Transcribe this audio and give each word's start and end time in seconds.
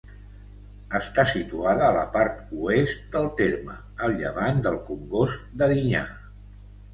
Està 0.99 1.25
situada 1.31 1.83
a 1.87 1.93
la 1.97 2.05
part 2.15 2.55
oest 2.69 3.03
del 3.17 3.29
terme, 3.43 3.77
al 4.07 4.17
llevant 4.23 4.65
del 4.69 4.81
Congost 4.89 5.47
d'Erinyà. 5.61 6.03